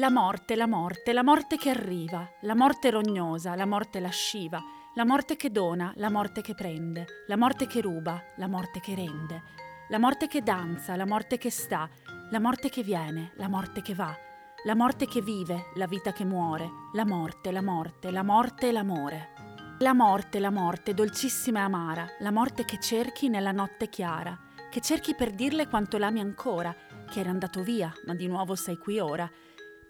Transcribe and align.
La 0.00 0.08
morte, 0.08 0.56
la 0.56 0.66
morte, 0.66 1.12
la 1.12 1.22
morte 1.22 1.58
che 1.58 1.68
arriva, 1.68 2.26
la 2.40 2.54
morte 2.54 2.88
rognosa, 2.88 3.54
la 3.54 3.66
morte 3.66 4.00
lasciva, 4.00 4.58
la 4.94 5.04
morte 5.04 5.36
che 5.36 5.50
dona, 5.50 5.92
la 5.96 6.08
morte 6.08 6.40
che 6.40 6.54
prende, 6.54 7.04
la 7.26 7.36
morte 7.36 7.66
che 7.66 7.82
ruba, 7.82 8.18
la 8.36 8.48
morte 8.48 8.80
che 8.80 8.94
rende, 8.94 9.42
la 9.90 9.98
morte 9.98 10.26
che 10.26 10.40
danza, 10.40 10.96
la 10.96 11.04
morte 11.04 11.36
che 11.36 11.50
sta, 11.50 11.86
la 12.30 12.40
morte 12.40 12.70
che 12.70 12.82
viene, 12.82 13.32
la 13.34 13.50
morte 13.50 13.82
che 13.82 13.92
va, 13.92 14.10
la 14.64 14.74
morte 14.74 15.04
che 15.04 15.20
vive, 15.20 15.66
la 15.74 15.86
vita 15.86 16.12
che 16.12 16.24
muore, 16.24 16.66
la 16.94 17.04
morte, 17.04 17.52
la 17.52 17.62
morte, 17.62 18.10
la 18.10 18.22
morte 18.22 18.68
e 18.68 18.72
l'amore. 18.72 19.28
La 19.80 19.92
morte, 19.92 20.38
la 20.38 20.50
morte, 20.50 20.94
dolcissima 20.94 21.58
e 21.58 21.64
amara, 21.64 22.06
la 22.20 22.32
morte 22.32 22.64
che 22.64 22.80
cerchi 22.80 23.28
nella 23.28 23.52
notte 23.52 23.90
chiara, 23.90 24.34
che 24.70 24.80
cerchi 24.80 25.14
per 25.14 25.32
dirle 25.32 25.68
quanto 25.68 25.98
l'ami 25.98 26.20
ancora, 26.20 26.74
che 27.10 27.20
eri 27.20 27.28
andato 27.28 27.62
via, 27.62 27.92
ma 28.06 28.14
di 28.14 28.28
nuovo 28.28 28.54
sei 28.54 28.78
qui 28.78 28.98
ora, 28.98 29.30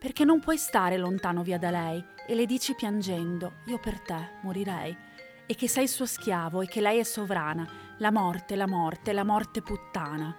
perché 0.00 0.24
non 0.24 0.40
puoi 0.40 0.56
stare 0.56 0.96
lontano 0.96 1.42
via 1.42 1.58
da 1.58 1.70
lei. 1.70 2.02
E 2.26 2.34
le 2.34 2.46
dici 2.46 2.74
piangendo, 2.74 3.56
io 3.66 3.78
per 3.78 4.00
te 4.00 4.38
morirei, 4.42 4.96
e 5.46 5.54
che 5.54 5.68
sei 5.68 5.86
suo 5.86 6.06
schiavo 6.06 6.62
e 6.62 6.66
che 6.66 6.80
lei 6.80 6.98
è 7.00 7.02
sovrana, 7.02 7.68
la 7.98 8.10
morte, 8.10 8.56
la 8.56 8.66
morte, 8.66 9.12
la 9.12 9.24
morte 9.24 9.60
puttana. 9.60 10.34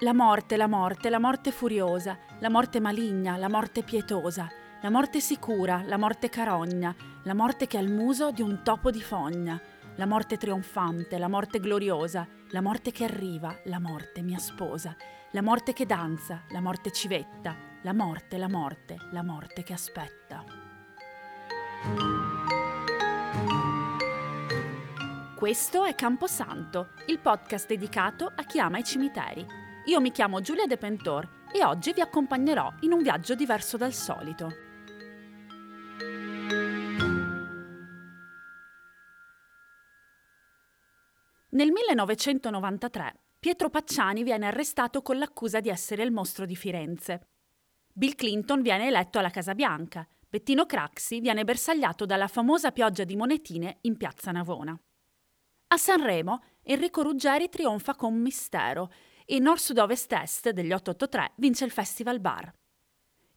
La 0.00 0.12
morte, 0.12 0.56
la 0.56 0.66
morte, 0.66 1.10
la 1.10 1.20
morte 1.20 1.52
furiosa, 1.52 2.18
la 2.40 2.50
morte 2.50 2.80
maligna, 2.80 3.36
la 3.36 3.48
morte 3.48 3.84
pietosa, 3.84 4.50
la 4.80 4.90
morte 4.90 5.20
sicura, 5.20 5.84
la 5.86 5.96
morte 5.96 6.28
carogna, 6.28 6.92
la 7.22 7.34
morte 7.34 7.68
che 7.68 7.76
ha 7.76 7.80
il 7.80 7.92
muso 7.92 8.32
di 8.32 8.42
un 8.42 8.64
topo 8.64 8.90
di 8.90 9.00
fogna, 9.00 9.60
la 9.94 10.06
morte 10.06 10.36
trionfante, 10.36 11.18
la 11.18 11.28
morte 11.28 11.60
gloriosa, 11.60 12.26
la 12.50 12.60
morte 12.60 12.90
che 12.90 13.04
arriva, 13.04 13.54
la 13.66 13.78
morte 13.78 14.22
mia 14.22 14.38
sposa, 14.38 14.96
la 15.30 15.42
morte 15.42 15.72
che 15.72 15.86
danza, 15.86 16.42
la 16.50 16.60
morte 16.60 16.90
civetta, 16.90 17.70
la 17.82 17.92
morte, 17.92 18.38
la 18.38 18.48
morte, 18.48 18.96
la 19.10 19.24
morte 19.24 19.64
che 19.64 19.72
aspetta. 19.72 20.44
Questo 25.34 25.84
è 25.84 25.94
Camposanto, 25.96 26.90
il 27.06 27.18
podcast 27.18 27.66
dedicato 27.66 28.30
a 28.32 28.44
chi 28.44 28.60
ama 28.60 28.78
i 28.78 28.84
cimiteri. 28.84 29.44
Io 29.86 30.00
mi 30.00 30.12
chiamo 30.12 30.40
Giulia 30.40 30.66
De 30.66 30.76
Pentor 30.76 31.28
e 31.52 31.64
oggi 31.64 31.92
vi 31.92 32.00
accompagnerò 32.00 32.72
in 32.80 32.92
un 32.92 33.02
viaggio 33.02 33.34
diverso 33.34 33.76
dal 33.76 33.92
solito. 33.92 34.48
Nel 41.50 41.70
1993 41.70 43.16
Pietro 43.40 43.70
Pacciani 43.70 44.22
viene 44.22 44.46
arrestato 44.46 45.02
con 45.02 45.18
l'accusa 45.18 45.58
di 45.58 45.68
essere 45.68 46.04
il 46.04 46.12
mostro 46.12 46.46
di 46.46 46.54
Firenze. 46.54 47.31
Bill 47.94 48.14
Clinton 48.14 48.62
viene 48.62 48.86
eletto 48.86 49.18
alla 49.18 49.28
Casa 49.28 49.54
Bianca. 49.54 50.06
Bettino 50.26 50.64
Craxi 50.64 51.20
viene 51.20 51.44
bersagliato 51.44 52.06
dalla 52.06 52.26
famosa 52.26 52.72
pioggia 52.72 53.04
di 53.04 53.16
monetine 53.16 53.78
in 53.82 53.98
piazza 53.98 54.30
Navona. 54.30 54.78
A 55.68 55.76
Sanremo 55.76 56.42
Enrico 56.62 57.02
Ruggeri 57.02 57.50
trionfa 57.50 57.94
con 57.94 58.14
Mistero 58.14 58.90
e 59.26 59.38
Nord 59.38 59.58
Sud 59.58 59.78
Ovest 59.78 60.10
Est 60.12 60.50
degli 60.50 60.72
883 60.72 61.32
vince 61.36 61.66
il 61.66 61.70
Festival 61.70 62.18
Bar. 62.18 62.50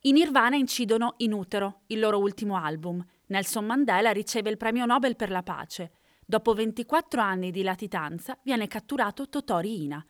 I 0.02 0.12
Nirvana 0.14 0.56
incidono 0.56 1.16
In 1.18 1.34
Utero, 1.34 1.82
il 1.88 2.00
loro 2.00 2.20
ultimo 2.20 2.56
album. 2.56 3.06
Nelson 3.28 3.66
Mandela 3.66 4.12
riceve 4.12 4.50
il 4.50 4.58
premio 4.58 4.86
Nobel 4.86 5.18
per 5.18 5.32
la 5.32 5.44
pace. 5.44 5.92
Dopo 6.26 6.54
24 6.54 7.20
anni 7.20 7.52
di 7.52 7.62
latitanza 7.62 8.38
viene 8.42 8.68
catturato 8.68 9.28
Totori 9.28 9.84
Ina. 9.84 10.06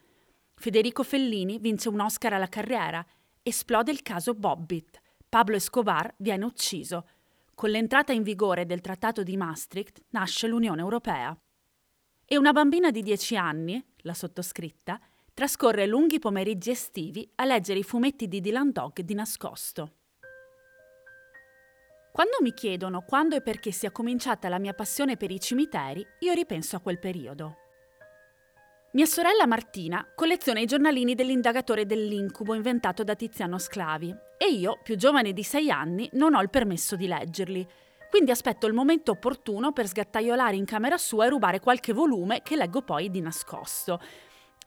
Federico 0.53 1.01
Fellini 1.01 1.57
vince 1.57 1.89
un 1.89 1.99
Oscar 1.99 2.33
alla 2.33 2.47
carriera 2.47 3.05
esplode 3.47 3.91
il 3.91 4.01
caso 4.01 4.33
Bobbit. 4.33 4.99
Pablo 5.29 5.55
Escobar 5.55 6.11
viene 6.17 6.45
ucciso. 6.45 7.07
Con 7.53 7.69
l'entrata 7.69 8.11
in 8.11 8.23
vigore 8.23 8.65
del 8.65 8.81
Trattato 8.81 9.21
di 9.21 9.37
Maastricht 9.37 10.01
nasce 10.09 10.47
l'Unione 10.47 10.81
Europea. 10.81 11.37
E 12.25 12.37
una 12.37 12.51
bambina 12.53 12.89
di 12.89 13.03
10 13.03 13.37
anni, 13.37 13.85
la 13.97 14.15
sottoscritta, 14.15 14.99
trascorre 15.31 15.85
lunghi 15.85 16.17
pomeriggi 16.17 16.71
estivi 16.71 17.29
a 17.35 17.45
leggere 17.45 17.77
i 17.77 17.83
fumetti 17.83 18.27
di 18.27 18.41
Dylan 18.41 18.71
Dog 18.71 18.99
di 19.01 19.13
nascosto. 19.13 19.91
Quando 22.11 22.37
mi 22.41 22.53
chiedono 22.53 23.01
quando 23.01 23.35
e 23.35 23.41
perché 23.41 23.71
sia 23.71 23.91
cominciata 23.91 24.49
la 24.49 24.57
mia 24.57 24.73
passione 24.73 25.17
per 25.17 25.29
i 25.29 25.39
cimiteri, 25.39 26.03
io 26.21 26.33
ripenso 26.33 26.77
a 26.77 26.79
quel 26.79 26.97
periodo. 26.97 27.64
Mia 28.95 29.05
sorella 29.05 29.45
Martina 29.45 30.07
colleziona 30.15 30.61
i 30.61 30.65
giornalini 30.65 31.15
dell'indagatore 31.15 31.85
dell'incubo 31.85 32.53
inventato 32.53 33.03
da 33.03 33.13
Tiziano 33.13 33.57
Sclavi 33.57 34.15
e 34.37 34.45
io, 34.47 34.79
più 34.81 34.95
giovane 34.95 35.33
di 35.33 35.43
sei 35.43 35.69
anni, 35.69 36.09
non 36.13 36.33
ho 36.33 36.41
il 36.41 36.49
permesso 36.49 36.95
di 36.95 37.05
leggerli. 37.05 37.67
Quindi 38.09 38.31
aspetto 38.31 38.67
il 38.67 38.73
momento 38.73 39.11
opportuno 39.11 39.73
per 39.73 39.87
sgattaiolare 39.87 40.55
in 40.55 40.63
camera 40.63 40.97
sua 40.97 41.25
e 41.25 41.29
rubare 41.29 41.59
qualche 41.59 41.91
volume 41.91 42.41
che 42.41 42.55
leggo 42.55 42.83
poi 42.83 43.11
di 43.11 43.19
nascosto. 43.19 43.99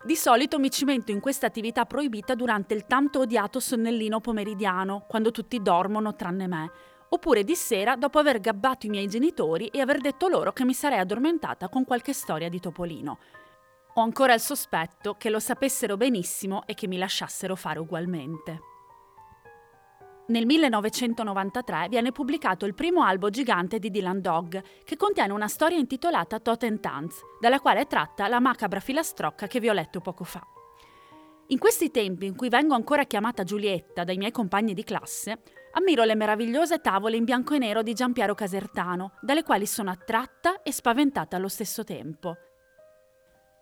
Di 0.04 0.14
solito 0.14 0.58
mi 0.58 0.70
cimento 0.70 1.10
in 1.10 1.20
questa 1.20 1.46
attività 1.46 1.86
proibita 1.86 2.34
durante 2.34 2.74
il 2.74 2.84
tanto 2.84 3.20
odiato 3.20 3.60
sonnellino 3.60 4.20
pomeridiano, 4.20 5.06
quando 5.08 5.30
tutti 5.30 5.62
dormono 5.62 6.14
tranne 6.14 6.46
me, 6.46 6.70
oppure 7.08 7.44
di 7.44 7.54
sera 7.54 7.96
dopo 7.96 8.18
aver 8.18 8.40
gabbato 8.40 8.84
i 8.84 8.90
miei 8.90 9.06
genitori 9.06 9.68
e 9.68 9.80
aver 9.80 10.00
detto 10.00 10.28
loro 10.28 10.52
che 10.52 10.66
mi 10.66 10.74
sarei 10.74 10.98
addormentata 10.98 11.70
con 11.70 11.86
qualche 11.86 12.12
storia 12.12 12.50
di 12.50 12.60
Topolino. 12.60 13.18
Ho 13.98 14.00
ancora 14.00 14.32
il 14.32 14.38
sospetto 14.38 15.14
che 15.14 15.28
lo 15.28 15.40
sapessero 15.40 15.96
benissimo 15.96 16.62
e 16.66 16.74
che 16.74 16.86
mi 16.86 16.98
lasciassero 16.98 17.56
fare 17.56 17.80
ugualmente. 17.80 18.60
Nel 20.28 20.46
1993 20.46 21.88
viene 21.88 22.12
pubblicato 22.12 22.64
il 22.64 22.74
primo 22.74 23.02
albo 23.02 23.28
gigante 23.28 23.80
di 23.80 23.90
Dylan 23.90 24.20
Dog, 24.20 24.62
che 24.84 24.96
contiene 24.96 25.32
una 25.32 25.48
storia 25.48 25.78
intitolata 25.78 26.38
Tot 26.38 26.62
and 26.62 26.78
Tans, 26.78 27.18
dalla 27.40 27.58
quale 27.58 27.80
è 27.80 27.86
tratta 27.88 28.28
la 28.28 28.38
macabra 28.38 28.78
filastrocca 28.78 29.48
che 29.48 29.58
vi 29.58 29.68
ho 29.68 29.72
letto 29.72 29.98
poco 30.00 30.22
fa. 30.22 30.46
In 31.48 31.58
questi 31.58 31.90
tempi 31.90 32.26
in 32.26 32.36
cui 32.36 32.50
vengo 32.50 32.76
ancora 32.76 33.02
chiamata 33.02 33.42
Giulietta 33.42 34.04
dai 34.04 34.16
miei 34.16 34.30
compagni 34.30 34.74
di 34.74 34.84
classe, 34.84 35.42
ammiro 35.72 36.04
le 36.04 36.14
meravigliose 36.14 36.78
tavole 36.78 37.16
in 37.16 37.24
bianco 37.24 37.54
e 37.54 37.58
nero 37.58 37.82
di 37.82 37.94
Giampiero 37.94 38.36
Casertano, 38.36 39.14
dalle 39.22 39.42
quali 39.42 39.66
sono 39.66 39.90
attratta 39.90 40.62
e 40.62 40.70
spaventata 40.70 41.34
allo 41.34 41.48
stesso 41.48 41.82
tempo. 41.82 42.36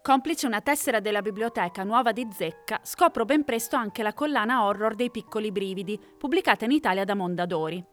Complice 0.06 0.46
una 0.46 0.60
tessera 0.60 1.00
della 1.00 1.20
biblioteca 1.20 1.82
nuova 1.82 2.12
di 2.12 2.28
Zecca, 2.30 2.78
scopro 2.84 3.24
ben 3.24 3.42
presto 3.42 3.74
anche 3.74 4.04
la 4.04 4.14
collana 4.14 4.64
horror 4.64 4.94
dei 4.94 5.10
piccoli 5.10 5.50
brividi, 5.50 5.98
pubblicata 6.16 6.64
in 6.64 6.70
Italia 6.70 7.02
da 7.02 7.16
Mondadori. 7.16 7.84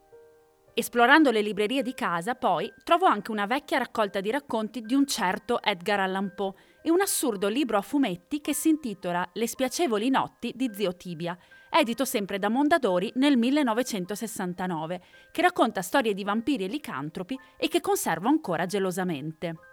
Esplorando 0.75 1.31
le 1.31 1.42
librerie 1.42 1.81
di 1.81 1.95
casa, 1.95 2.36
poi, 2.36 2.71
trovo 2.83 3.07
anche 3.07 3.31
una 3.31 3.48
vecchia 3.48 3.80
raccolta 3.80 4.21
di 4.21 4.30
racconti 4.30 4.81
di 4.81 4.94
un 4.94 5.07
certo 5.07 5.60
Edgar 5.60 6.01
Allan 6.01 6.33
Poe 6.36 6.54
e 6.83 6.92
un 6.92 7.01
assurdo 7.01 7.48
libro 7.48 7.77
a 7.77 7.81
fumetti 7.81 8.42
che 8.42 8.54
si 8.54 8.69
intitola 8.69 9.27
Le 9.33 9.48
spiacevoli 9.48 10.12
notti 10.12 10.54
di 10.56 10.69
zio 10.71 10.95
Tibia, 10.95 11.36
edito 11.71 12.06
sempre 12.06 12.38
da 12.38 12.48
Mondadori 12.48 13.12
nel 13.16 13.38
1969, 13.38 15.01
che 15.31 15.42
racconta 15.42 15.81
storie 15.81 16.13
di 16.13 16.24
vampiri 16.24 16.66
e 16.66 16.68
licantropi 16.68 17.39
e 17.57 17.68
che 17.68 17.81
conservo 17.81 18.27
ancora 18.27 18.68
gelosamente. 18.68 19.72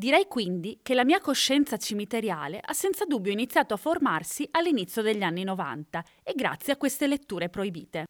Direi 0.00 0.28
quindi 0.28 0.78
che 0.82 0.94
la 0.94 1.04
mia 1.04 1.20
coscienza 1.20 1.76
cimiteriale 1.76 2.58
ha 2.64 2.72
senza 2.72 3.04
dubbio 3.04 3.30
iniziato 3.30 3.74
a 3.74 3.76
formarsi 3.76 4.48
all'inizio 4.52 5.02
degli 5.02 5.22
anni 5.22 5.44
90 5.44 6.02
e 6.22 6.32
grazie 6.34 6.72
a 6.72 6.78
queste 6.78 7.06
letture 7.06 7.50
proibite. 7.50 8.06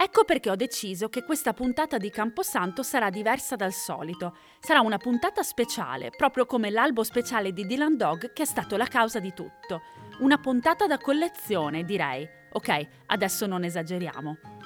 Ecco 0.00 0.24
perché 0.24 0.48
ho 0.48 0.56
deciso 0.56 1.10
che 1.10 1.24
questa 1.24 1.52
puntata 1.52 1.98
di 1.98 2.08
Camposanto 2.08 2.82
sarà 2.82 3.10
diversa 3.10 3.54
dal 3.54 3.74
solito. 3.74 4.34
Sarà 4.58 4.80
una 4.80 4.96
puntata 4.96 5.42
speciale, 5.42 6.08
proprio 6.16 6.46
come 6.46 6.70
l'albo 6.70 7.02
speciale 7.02 7.52
di 7.52 7.66
Dylan 7.66 7.98
Dog 7.98 8.32
che 8.32 8.44
è 8.44 8.46
stato 8.46 8.78
la 8.78 8.86
causa 8.86 9.20
di 9.20 9.34
tutto. 9.34 9.82
Una 10.20 10.38
puntata 10.38 10.86
da 10.86 10.96
collezione, 10.96 11.84
direi. 11.84 12.26
Ok, 12.52 12.88
adesso 13.08 13.44
non 13.44 13.64
esageriamo. 13.64 14.57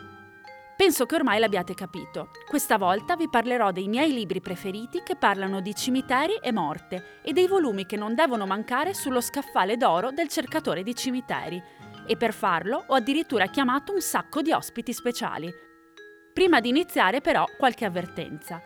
Penso 0.83 1.07
che 1.07 1.15
ormai 1.15 1.39
l'abbiate 1.39 1.75
capito. 1.75 2.31
Questa 2.45 2.77
volta 2.77 3.15
vi 3.15 3.29
parlerò 3.29 3.71
dei 3.71 3.87
miei 3.87 4.13
libri 4.13 4.41
preferiti 4.41 5.01
che 5.05 5.15
parlano 5.15 5.61
di 5.61 5.77
cimiteri 5.77 6.39
e 6.43 6.51
morte 6.51 7.21
e 7.23 7.33
dei 7.33 7.47
volumi 7.47 7.87
che 7.87 7.95
non 7.95 8.17
devono 8.17 8.47
mancare 8.47 8.93
sullo 8.93 9.21
scaffale 9.21 9.77
d'oro 9.77 10.11
del 10.11 10.27
cercatore 10.27 10.83
di 10.83 10.93
cimiteri 10.97 11.63
e 12.05 12.17
per 12.17 12.33
farlo 12.33 12.83
ho 12.85 12.95
addirittura 12.95 13.47
chiamato 13.47 13.93
un 13.93 14.01
sacco 14.01 14.43
di 14.43 14.51
ospiti 14.51 14.93
speciali. 14.93 15.55
Prima 16.33 16.59
di 16.59 16.71
iniziare 16.71 17.21
però 17.21 17.45
qualche 17.57 17.85
avvertenza. 17.85 18.61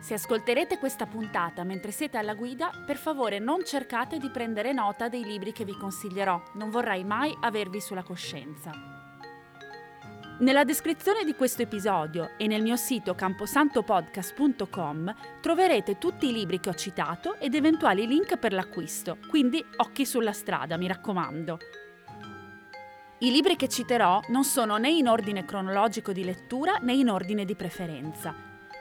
Se 0.00 0.12
ascolterete 0.12 0.76
questa 0.76 1.06
puntata 1.06 1.64
mentre 1.64 1.90
siete 1.90 2.18
alla 2.18 2.34
guida, 2.34 2.70
per 2.84 2.98
favore 2.98 3.38
non 3.38 3.64
cercate 3.64 4.18
di 4.18 4.28
prendere 4.28 4.74
nota 4.74 5.08
dei 5.08 5.24
libri 5.24 5.52
che 5.52 5.64
vi 5.64 5.72
consiglierò, 5.72 6.38
non 6.56 6.68
vorrei 6.68 7.02
mai 7.02 7.34
avervi 7.40 7.80
sulla 7.80 8.02
coscienza. 8.02 8.97
Nella 10.40 10.62
descrizione 10.62 11.24
di 11.24 11.34
questo 11.34 11.62
episodio 11.62 12.30
e 12.36 12.46
nel 12.46 12.62
mio 12.62 12.76
sito 12.76 13.12
camposantopodcast.com 13.16 15.14
troverete 15.40 15.98
tutti 15.98 16.28
i 16.28 16.32
libri 16.32 16.60
che 16.60 16.68
ho 16.68 16.74
citato 16.74 17.40
ed 17.40 17.56
eventuali 17.56 18.06
link 18.06 18.36
per 18.36 18.52
l'acquisto, 18.52 19.18
quindi 19.28 19.64
occhi 19.78 20.06
sulla 20.06 20.30
strada, 20.32 20.76
mi 20.76 20.86
raccomando. 20.86 21.58
I 23.18 23.32
libri 23.32 23.56
che 23.56 23.68
citerò 23.68 24.20
non 24.28 24.44
sono 24.44 24.76
né 24.76 24.90
in 24.90 25.08
ordine 25.08 25.44
cronologico 25.44 26.12
di 26.12 26.22
lettura 26.22 26.76
né 26.82 26.92
in 26.92 27.10
ordine 27.10 27.44
di 27.44 27.56
preferenza. 27.56 28.32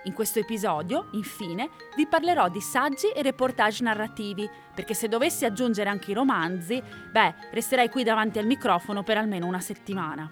In 0.03 0.13
questo 0.13 0.37
episodio, 0.37 1.09
infine, 1.13 1.71
vi 1.95 2.05
parlerò 2.05 2.49
di 2.49 2.61
saggi 2.61 3.07
e 3.07 3.23
reportage 3.23 3.81
narrativi, 3.81 4.47
perché 4.75 4.93
se 4.93 5.07
dovessi 5.07 5.43
aggiungere 5.43 5.89
anche 5.89 6.11
i 6.11 6.13
romanzi, 6.13 6.79
beh, 7.11 7.33
resterei 7.49 7.89
qui 7.89 8.03
davanti 8.03 8.37
al 8.37 8.45
microfono 8.45 9.01
per 9.01 9.17
almeno 9.17 9.47
una 9.47 9.59
settimana. 9.59 10.31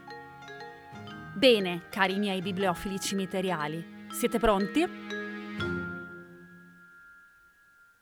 Bene, 1.38 1.90
cari 1.90 2.18
miei 2.18 2.42
bibliofili 2.42 2.98
cimiteriali, 2.98 4.06
siete 4.10 4.40
pronti? 4.40 4.88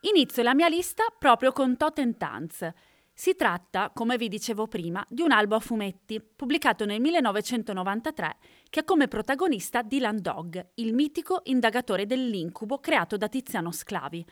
Inizio 0.02 0.42
la 0.44 0.54
mia 0.54 0.68
lista 0.68 1.02
proprio 1.18 1.50
con 1.50 1.76
Totentanz, 1.76 2.70
si 3.12 3.34
tratta, 3.34 3.90
come 3.94 4.16
vi 4.18 4.28
dicevo 4.28 4.68
prima, 4.68 5.04
di 5.08 5.22
un 5.22 5.32
albo 5.32 5.56
a 5.56 5.60
fumetti, 5.60 6.20
pubblicato 6.20 6.84
nel 6.84 7.00
1993, 7.00 8.36
che 8.70 8.80
ha 8.80 8.84
come 8.84 9.06
protagonista 9.06 9.82
Dylan 9.82 10.20
Dog, 10.20 10.70
il 10.74 10.94
mitico 10.94 11.40
indagatore 11.44 12.06
dell'incubo 12.06 12.78
creato 12.78 13.16
da 13.16 13.28
Tiziano 13.28 13.70
Sclavi. 13.70 14.24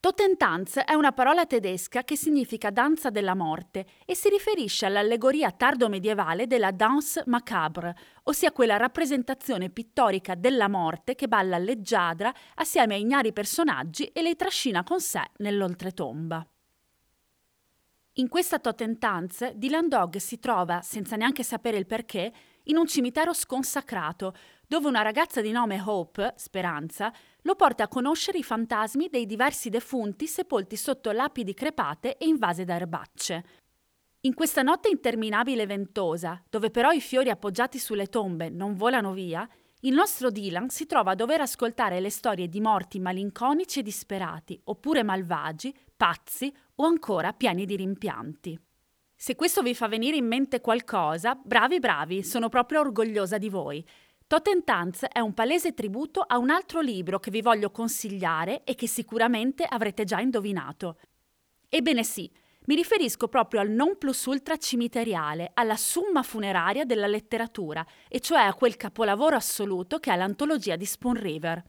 Totentanz 0.00 0.76
è 0.76 0.94
una 0.94 1.10
parola 1.10 1.44
tedesca 1.44 2.04
che 2.04 2.16
significa 2.16 2.70
danza 2.70 3.10
della 3.10 3.34
morte 3.34 3.84
e 4.06 4.14
si 4.14 4.28
riferisce 4.28 4.86
all'allegoria 4.86 5.50
tardo-medievale 5.50 6.46
della 6.46 6.70
danse 6.70 7.24
macabre, 7.26 7.96
ossia 8.22 8.52
quella 8.52 8.76
rappresentazione 8.76 9.70
pittorica 9.70 10.36
della 10.36 10.68
morte 10.68 11.16
che 11.16 11.26
balla 11.26 11.58
leggiadra 11.58 12.32
assieme 12.54 12.94
a 12.94 12.98
ignari 12.98 13.32
personaggi 13.32 14.04
e 14.04 14.22
le 14.22 14.36
trascina 14.36 14.84
con 14.84 15.00
sé 15.00 15.30
nell'oltretomba. 15.38 16.46
In 18.18 18.28
questa 18.28 18.60
Totentanz, 18.60 19.50
Dylan 19.50 19.88
Dog 19.88 20.16
si 20.18 20.38
trova, 20.38 20.80
senza 20.80 21.16
neanche 21.16 21.42
sapere 21.42 21.76
il 21.76 21.86
perché, 21.86 22.32
in 22.64 22.76
un 22.76 22.86
cimitero 22.86 23.32
sconsacrato, 23.32 24.34
dove 24.68 24.86
una 24.86 25.00
ragazza 25.00 25.40
di 25.40 25.50
nome 25.50 25.82
Hope, 25.82 26.34
Speranza, 26.36 27.10
lo 27.42 27.54
porta 27.54 27.84
a 27.84 27.88
conoscere 27.88 28.36
i 28.36 28.42
fantasmi 28.42 29.08
dei 29.08 29.24
diversi 29.24 29.70
defunti 29.70 30.26
sepolti 30.26 30.76
sotto 30.76 31.10
lapidi 31.10 31.54
crepate 31.54 32.18
e 32.18 32.26
invase 32.26 32.66
da 32.66 32.74
erbacce. 32.74 33.44
In 34.22 34.34
questa 34.34 34.60
notte 34.60 34.90
interminabile 34.90 35.62
e 35.62 35.66
ventosa, 35.66 36.42
dove 36.50 36.70
però 36.70 36.90
i 36.90 37.00
fiori 37.00 37.30
appoggiati 37.30 37.78
sulle 37.78 38.08
tombe 38.08 38.50
non 38.50 38.74
volano 38.74 39.12
via, 39.12 39.48
il 39.82 39.94
nostro 39.94 40.30
Dylan 40.30 40.68
si 40.68 40.84
trova 40.84 41.12
a 41.12 41.14
dover 41.14 41.40
ascoltare 41.40 41.98
le 42.00 42.10
storie 42.10 42.48
di 42.48 42.60
morti 42.60 42.98
malinconici 42.98 43.78
e 43.78 43.82
disperati, 43.82 44.60
oppure 44.64 45.02
malvagi, 45.02 45.74
pazzi 45.96 46.54
o 46.74 46.84
ancora 46.84 47.32
pieni 47.32 47.64
di 47.64 47.76
rimpianti. 47.76 48.60
Se 49.20 49.34
questo 49.34 49.62
vi 49.62 49.74
fa 49.74 49.88
venire 49.88 50.16
in 50.16 50.26
mente 50.26 50.60
qualcosa, 50.60 51.34
bravi 51.34 51.80
bravi, 51.80 52.22
sono 52.22 52.48
proprio 52.48 52.80
orgogliosa 52.80 53.38
di 53.38 53.48
voi. 53.48 53.84
Totentanz 54.28 55.06
è 55.10 55.20
un 55.20 55.32
palese 55.32 55.72
tributo 55.72 56.20
a 56.20 56.36
un 56.36 56.50
altro 56.50 56.82
libro 56.82 57.18
che 57.18 57.30
vi 57.30 57.40
voglio 57.40 57.70
consigliare 57.70 58.62
e 58.64 58.74
che 58.74 58.86
sicuramente 58.86 59.64
avrete 59.64 60.04
già 60.04 60.20
indovinato. 60.20 60.98
Ebbene 61.66 62.04
sì, 62.04 62.30
mi 62.66 62.74
riferisco 62.74 63.28
proprio 63.28 63.62
al 63.62 63.70
non 63.70 63.96
plus 63.96 64.26
ultra 64.26 64.58
cimiteriale, 64.58 65.52
alla 65.54 65.76
summa 65.76 66.22
funeraria 66.22 66.84
della 66.84 67.06
letteratura, 67.06 67.82
e 68.06 68.20
cioè 68.20 68.40
a 68.40 68.52
quel 68.52 68.76
capolavoro 68.76 69.34
assoluto 69.34 69.98
che 69.98 70.12
è 70.12 70.16
l'antologia 70.16 70.76
di 70.76 70.84
Spoon 70.84 71.14
River. 71.14 71.64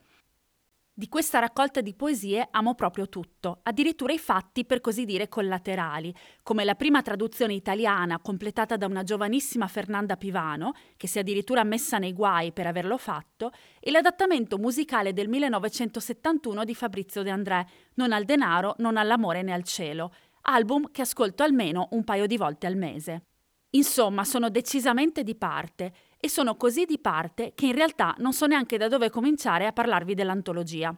Di 1.00 1.08
questa 1.08 1.38
raccolta 1.38 1.80
di 1.80 1.94
poesie 1.94 2.46
amo 2.50 2.74
proprio 2.74 3.08
tutto, 3.08 3.60
addirittura 3.62 4.12
i 4.12 4.18
fatti 4.18 4.66
per 4.66 4.82
così 4.82 5.06
dire 5.06 5.30
collaterali, 5.30 6.14
come 6.42 6.62
la 6.62 6.74
prima 6.74 7.00
traduzione 7.00 7.54
italiana 7.54 8.18
completata 8.18 8.76
da 8.76 8.84
una 8.84 9.02
giovanissima 9.02 9.66
Fernanda 9.66 10.18
Pivano, 10.18 10.74
che 10.98 11.06
si 11.06 11.16
è 11.16 11.22
addirittura 11.22 11.64
messa 11.64 11.96
nei 11.96 12.12
guai 12.12 12.52
per 12.52 12.66
averlo 12.66 12.98
fatto, 12.98 13.50
e 13.80 13.90
l'adattamento 13.90 14.58
musicale 14.58 15.14
del 15.14 15.30
1971 15.30 16.64
di 16.64 16.74
Fabrizio 16.74 17.22
De 17.22 17.30
André, 17.30 17.66
Non 17.94 18.12
al 18.12 18.26
denaro, 18.26 18.74
non 18.80 18.98
all'amore 18.98 19.40
né 19.40 19.54
al 19.54 19.64
cielo, 19.64 20.12
album 20.42 20.90
che 20.90 21.00
ascolto 21.00 21.42
almeno 21.42 21.88
un 21.92 22.04
paio 22.04 22.26
di 22.26 22.36
volte 22.36 22.66
al 22.66 22.76
mese. 22.76 23.22
Insomma, 23.70 24.24
sono 24.24 24.50
decisamente 24.50 25.22
di 25.22 25.34
parte 25.34 25.92
e 26.20 26.28
sono 26.28 26.56
così 26.56 26.84
di 26.84 26.98
parte 26.98 27.52
che 27.54 27.66
in 27.66 27.74
realtà 27.74 28.14
non 28.18 28.34
so 28.34 28.46
neanche 28.46 28.76
da 28.76 28.88
dove 28.88 29.08
cominciare 29.08 29.66
a 29.66 29.72
parlarvi 29.72 30.14
dell'antologia. 30.14 30.94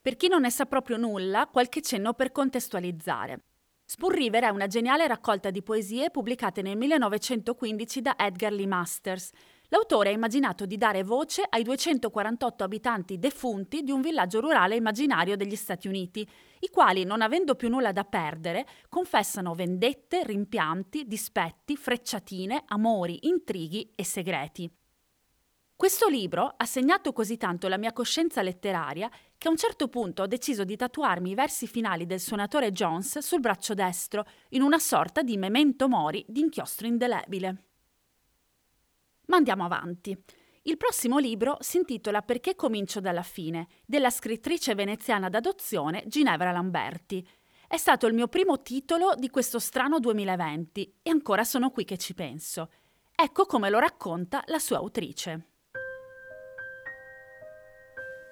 Per 0.00 0.16
chi 0.16 0.28
non 0.28 0.42
ne 0.42 0.50
sa 0.50 0.66
proprio 0.66 0.98
nulla, 0.98 1.48
qualche 1.50 1.80
cenno 1.80 2.12
per 2.12 2.30
contestualizzare. 2.30 3.42
Spoon 3.84 4.12
River 4.12 4.44
è 4.44 4.48
una 4.48 4.66
geniale 4.66 5.06
raccolta 5.06 5.50
di 5.50 5.62
poesie 5.62 6.10
pubblicate 6.10 6.60
nel 6.60 6.76
1915 6.76 8.02
da 8.02 8.14
Edgar 8.18 8.52
Lee 8.52 8.66
Masters, 8.66 9.30
L'autore 9.68 10.10
ha 10.10 10.12
immaginato 10.12 10.64
di 10.64 10.76
dare 10.76 11.02
voce 11.02 11.44
ai 11.48 11.64
248 11.64 12.62
abitanti 12.62 13.18
defunti 13.18 13.82
di 13.82 13.90
un 13.90 14.00
villaggio 14.00 14.40
rurale 14.40 14.76
immaginario 14.76 15.36
degli 15.36 15.56
Stati 15.56 15.88
Uniti, 15.88 16.28
i 16.60 16.68
quali, 16.68 17.04
non 17.04 17.20
avendo 17.20 17.56
più 17.56 17.68
nulla 17.68 17.90
da 17.90 18.04
perdere, 18.04 18.66
confessano 18.88 19.54
vendette, 19.54 20.22
rimpianti, 20.22 21.04
dispetti, 21.06 21.76
frecciatine, 21.76 22.62
amori, 22.68 23.26
intrighi 23.26 23.92
e 23.96 24.04
segreti. 24.04 24.70
Questo 25.74 26.08
libro 26.08 26.54
ha 26.56 26.64
segnato 26.64 27.12
così 27.12 27.36
tanto 27.36 27.68
la 27.68 27.76
mia 27.76 27.92
coscienza 27.92 28.40
letteraria 28.40 29.10
che 29.36 29.48
a 29.48 29.50
un 29.50 29.58
certo 29.58 29.88
punto 29.88 30.22
ho 30.22 30.26
deciso 30.26 30.64
di 30.64 30.74
tatuarmi 30.74 31.32
i 31.32 31.34
versi 31.34 31.66
finali 31.66 32.06
del 32.06 32.20
suonatore 32.20 32.72
Jones 32.72 33.18
sul 33.18 33.40
braccio 33.40 33.74
destro, 33.74 34.24
in 34.50 34.62
una 34.62 34.78
sorta 34.78 35.22
di 35.22 35.36
memento 35.36 35.86
mori 35.86 36.24
di 36.28 36.40
inchiostro 36.40 36.86
indelebile. 36.86 37.65
Ma 39.26 39.36
andiamo 39.36 39.64
avanti. 39.64 40.16
Il 40.62 40.76
prossimo 40.76 41.18
libro 41.18 41.56
si 41.60 41.76
intitola 41.76 42.22
Perché 42.22 42.56
comincio 42.56 43.00
dalla 43.00 43.22
fine, 43.22 43.68
della 43.84 44.10
scrittrice 44.10 44.74
veneziana 44.74 45.28
d'adozione 45.28 46.04
Ginevra 46.06 46.50
Lamberti. 46.50 47.26
È 47.68 47.76
stato 47.76 48.06
il 48.06 48.14
mio 48.14 48.28
primo 48.28 48.62
titolo 48.62 49.14
di 49.16 49.30
questo 49.30 49.58
strano 49.58 49.98
2020 50.00 50.98
e 51.02 51.10
ancora 51.10 51.44
sono 51.44 51.70
qui 51.70 51.84
che 51.84 51.98
ci 51.98 52.14
penso. 52.14 52.70
Ecco 53.14 53.46
come 53.46 53.70
lo 53.70 53.78
racconta 53.78 54.42
la 54.46 54.58
sua 54.58 54.78
autrice. 54.78 55.55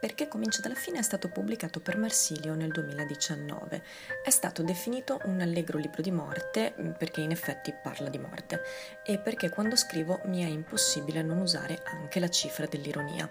Perché 0.04 0.28
comincio 0.28 0.60
dalla 0.60 0.74
fine 0.74 0.98
è 0.98 1.02
stato 1.02 1.30
pubblicato 1.30 1.80
per 1.80 1.96
Marsilio 1.96 2.54
nel 2.54 2.70
2019. 2.70 3.82
È 4.22 4.28
stato 4.28 4.62
definito 4.62 5.18
un 5.24 5.40
allegro 5.40 5.78
libro 5.78 6.02
di 6.02 6.10
morte 6.10 6.74
mm, 6.78 6.90
perché 6.90 7.22
in 7.22 7.30
effetti 7.30 7.72
parla 7.72 8.10
di 8.10 8.18
morte 8.18 8.60
e 9.02 9.18
perché 9.18 9.48
quando 9.48 9.76
scrivo 9.76 10.20
mi 10.26 10.42
è 10.42 10.46
impossibile 10.46 11.22
non 11.22 11.38
usare 11.38 11.80
anche 11.86 12.20
la 12.20 12.28
cifra 12.28 12.66
dell'ironia. 12.66 13.26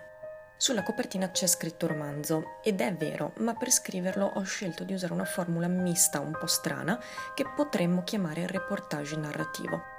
Sulla 0.58 0.82
copertina 0.82 1.30
c'è 1.30 1.46
scritto 1.46 1.86
romanzo 1.86 2.60
ed 2.64 2.82
è 2.82 2.92
vero, 2.96 3.34
ma 3.38 3.54
per 3.54 3.70
scriverlo 3.70 4.26
ho 4.34 4.42
scelto 4.42 4.84
di 4.84 4.96
usare 4.96 5.14
una 5.14 5.26
formula 5.26 5.68
mista 5.68 6.22
un 6.22 6.32
po' 6.32 6.48
strana 6.48 7.00
che 7.36 7.46
potremmo 7.56 8.02
chiamare 8.04 8.48
reportage 8.48 9.16
narrativo. 9.16 9.93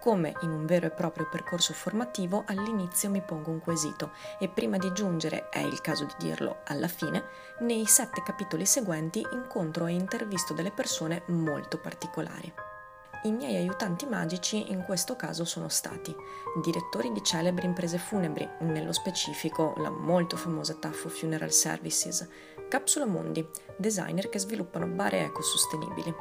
Come 0.00 0.32
in 0.40 0.50
un 0.50 0.64
vero 0.64 0.86
e 0.86 0.90
proprio 0.90 1.28
percorso 1.28 1.74
formativo, 1.74 2.44
all'inizio 2.46 3.10
mi 3.10 3.20
pongo 3.20 3.50
un 3.50 3.60
quesito 3.60 4.12
e 4.38 4.48
prima 4.48 4.78
di 4.78 4.90
giungere, 4.94 5.50
è 5.50 5.58
il 5.58 5.82
caso 5.82 6.06
di 6.06 6.14
dirlo, 6.16 6.60
alla 6.64 6.88
fine, 6.88 7.22
nei 7.60 7.84
sette 7.84 8.22
capitoli 8.22 8.64
seguenti 8.64 9.22
incontro 9.32 9.86
e 9.86 9.92
intervisto 9.92 10.54
delle 10.54 10.70
persone 10.70 11.24
molto 11.26 11.78
particolari. 11.78 12.50
I 13.24 13.32
miei 13.32 13.56
aiutanti 13.56 14.06
magici 14.06 14.70
in 14.72 14.84
questo 14.84 15.16
caso 15.16 15.44
sono 15.44 15.68
stati 15.68 16.16
direttori 16.62 17.12
di 17.12 17.22
celebri 17.22 17.66
imprese 17.66 17.98
funebri, 17.98 18.48
nello 18.60 18.92
specifico 18.92 19.74
la 19.76 19.90
molto 19.90 20.38
famosa 20.38 20.76
Taffo 20.76 21.10
Funeral 21.10 21.52
Services, 21.52 22.26
Capsula 22.70 23.04
Mondi, 23.04 23.46
designer 23.76 24.30
che 24.30 24.38
sviluppano 24.38 24.86
bare 24.86 25.24
ecosostenibili, 25.24 26.14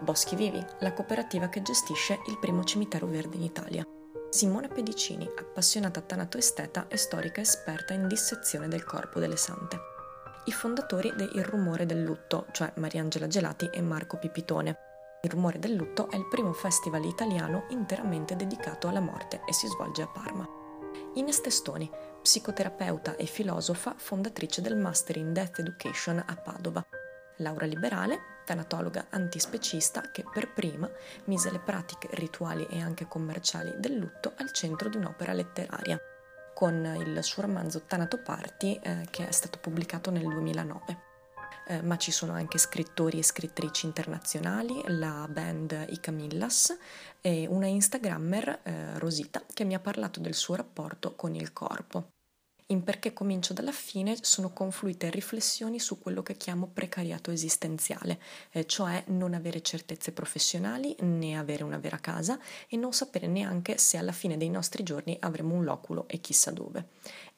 Boschi 0.00 0.36
Vivi, 0.36 0.64
la 0.80 0.92
cooperativa 0.92 1.48
che 1.48 1.62
gestisce 1.62 2.20
il 2.26 2.38
primo 2.38 2.64
cimitero 2.64 3.06
verde 3.06 3.36
in 3.36 3.42
Italia, 3.42 3.86
Simona 4.28 4.66
Pedicini, 4.66 5.24
appassionata 5.24 6.00
tanatoesteta 6.00 6.88
e 6.88 6.96
storica 6.96 7.40
esperta 7.40 7.94
in 7.94 8.08
dissezione 8.08 8.66
del 8.66 8.84
corpo 8.84 9.20
delle 9.20 9.36
sante. 9.36 9.78
I 10.46 10.52
fondatori 10.52 11.12
de 11.14 11.22
Il 11.34 11.44
Rumore 11.44 11.86
del 11.86 12.02
Lutto, 12.02 12.46
cioè 12.50 12.72
Mariangela 12.76 13.28
Gelati 13.28 13.70
e 13.72 13.80
Marco 13.80 14.18
Pipitone, 14.18 14.76
il 15.24 15.30
rumore 15.30 15.58
del 15.58 15.72
lutto 15.72 16.10
è 16.10 16.16
il 16.16 16.28
primo 16.28 16.52
festival 16.52 17.02
italiano 17.06 17.64
interamente 17.70 18.36
dedicato 18.36 18.88
alla 18.88 19.00
morte 19.00 19.40
e 19.46 19.54
si 19.54 19.66
svolge 19.68 20.02
a 20.02 20.06
Parma. 20.06 20.46
Ines 21.14 21.40
Testoni, 21.40 21.90
psicoterapeuta 22.20 23.16
e 23.16 23.24
filosofa, 23.24 23.94
fondatrice 23.96 24.60
del 24.60 24.76
Master 24.76 25.16
in 25.16 25.32
Death 25.32 25.60
Education 25.60 26.22
a 26.26 26.34
Padova. 26.36 26.84
Laura 27.36 27.64
Liberale, 27.64 28.33
tanatologa 28.44 29.06
antispecista 29.10 30.10
che 30.12 30.24
per 30.30 30.52
prima 30.52 30.90
mise 31.24 31.50
le 31.50 31.58
pratiche 31.58 32.08
rituali 32.12 32.66
e 32.70 32.80
anche 32.80 33.06
commerciali 33.06 33.74
del 33.78 33.96
lutto 33.96 34.32
al 34.36 34.52
centro 34.52 34.88
di 34.88 34.96
un'opera 34.96 35.32
letteraria, 35.32 35.98
con 36.54 36.84
il 37.04 37.22
suo 37.22 37.42
romanzo 37.42 37.82
Tanatoparty 37.82 38.80
eh, 38.82 39.06
che 39.10 39.28
è 39.28 39.32
stato 39.32 39.58
pubblicato 39.58 40.10
nel 40.10 40.28
2009 40.28 41.12
eh, 41.66 41.82
ma 41.82 41.96
ci 41.96 42.10
sono 42.10 42.32
anche 42.32 42.58
scrittori 42.58 43.18
e 43.18 43.22
scrittrici 43.22 43.86
internazionali, 43.86 44.82
la 44.86 45.26
band 45.28 45.86
I 45.88 45.98
Camillas 46.00 46.76
e 47.20 47.46
una 47.48 47.66
Instagrammer, 47.66 48.60
eh, 48.62 48.98
Rosita, 48.98 49.42
che 49.52 49.64
mi 49.64 49.74
ha 49.74 49.80
parlato 49.80 50.20
del 50.20 50.34
suo 50.34 50.56
rapporto 50.56 51.14
con 51.14 51.34
il 51.34 51.52
corpo. 51.52 52.13
In 52.74 52.82
Perché 52.82 53.12
comincio 53.12 53.52
dalla 53.52 53.70
fine 53.70 54.16
sono 54.20 54.52
confluite 54.52 55.08
riflessioni 55.08 55.78
su 55.78 56.00
quello 56.00 56.24
che 56.24 56.36
chiamo 56.36 56.66
precariato 56.66 57.30
esistenziale, 57.30 58.18
eh, 58.50 58.66
cioè 58.66 59.04
non 59.06 59.32
avere 59.32 59.62
certezze 59.62 60.10
professionali 60.10 60.96
né 61.02 61.38
avere 61.38 61.62
una 61.62 61.78
vera 61.78 61.98
casa 61.98 62.36
e 62.66 62.76
non 62.76 62.92
sapere 62.92 63.28
neanche 63.28 63.78
se 63.78 63.96
alla 63.96 64.10
fine 64.10 64.36
dei 64.36 64.50
nostri 64.50 64.82
giorni 64.82 65.16
avremo 65.20 65.54
un 65.54 65.62
loculo 65.62 66.08
e 66.08 66.20
chissà 66.20 66.50
dove, 66.50 66.88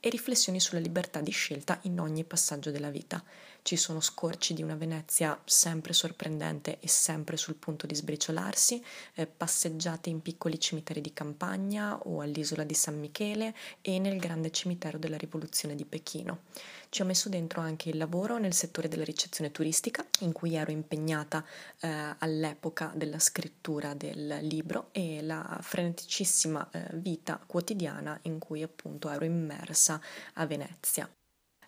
e 0.00 0.09
riflessioni 0.09 0.61
sulla 0.61 0.81
libertà 0.81 1.21
di 1.21 1.31
scelta 1.31 1.79
in 1.83 1.99
ogni 2.00 2.25
passaggio 2.25 2.71
della 2.71 2.91
vita. 2.91 3.23
Ci 3.62 3.76
sono 3.76 4.00
scorci 4.00 4.55
di 4.55 4.62
una 4.62 4.76
Venezia 4.76 5.37
sempre 5.45 5.93
sorprendente 5.93 6.79
e 6.79 6.87
sempre 6.87 7.37
sul 7.37 7.57
punto 7.57 7.87
di 7.87 7.97
sbriciolarsi, 7.97 8.81
eh, 9.15 9.26
passeggiate 9.26 10.09
in 10.09 10.23
piccoli 10.23 10.61
cimiteri 10.61 11.00
di 11.00 11.12
campagna 11.12 11.99
o 11.99 12.21
all'isola 12.21 12.62
di 12.62 12.75
San 12.75 13.00
Michele 13.00 13.55
e 13.81 13.99
nel 13.99 14.19
grande 14.19 14.53
cimitero 14.53 14.99
della 14.99 15.17
rivoluzione 15.17 15.75
di 15.75 15.85
Pechino. 15.85 16.43
Ci 16.88 17.02
ho 17.02 17.05
messo 17.05 17.28
dentro 17.28 17.61
anche 17.61 17.88
il 17.88 17.99
lavoro 17.99 18.38
nel 18.38 18.52
settore 18.52 18.88
della 18.88 19.05
ricezione 19.05 19.50
turistica, 19.50 20.07
in 20.21 20.33
cui 20.33 20.55
ero 20.55 20.71
impegnata 20.71 21.45
eh, 21.81 22.14
all'epoca 22.19 22.93
della 22.95 23.19
scrittura 23.19 23.95
del 23.95 24.38
libro 24.43 24.88
e 24.93 25.23
la 25.23 25.59
freneticissima 25.61 26.69
eh, 26.71 26.88
vita 26.95 27.40
quotidiana 27.45 28.19
in 28.23 28.38
cui 28.38 28.62
appunto 28.62 29.11
ero 29.11 29.25
immersa 29.25 30.00
a 30.35 30.47
Venezia 30.47 31.11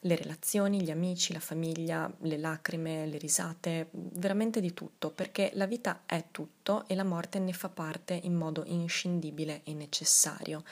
le 0.02 0.16
relazioni, 0.16 0.82
gli 0.82 0.90
amici, 0.90 1.32
la 1.32 1.40
famiglia, 1.40 2.12
le 2.20 2.37
lacrime, 2.37 3.06
le 3.06 3.18
risate, 3.18 3.88
veramente 3.90 4.60
di 4.60 4.72
tutto, 4.72 5.10
perché 5.10 5.50
la 5.54 5.66
vita 5.66 6.02
è 6.06 6.26
tutto 6.30 6.87
e 6.87 6.94
la 6.94 7.04
morte 7.04 7.38
ne 7.38 7.52
fa 7.52 7.68
parte 7.68 8.18
in 8.22 8.34
modo 8.34 8.62
inscindibile 8.66 9.62
e 9.64 9.75
necessario. 9.75 10.62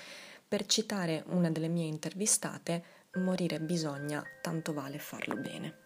Per 0.47 0.65
citare 0.67 1.25
una 1.29 1.51
delle 1.51 1.69
mie 1.69 1.87
intervistate, 1.87 2.85
morire 3.19 3.61
bisogna, 3.61 4.23
tanto 4.41 4.73
vale 4.73 4.99
farlo 4.99 5.37
bene. 5.37 5.85